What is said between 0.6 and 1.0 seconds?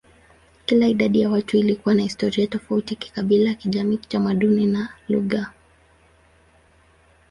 Kila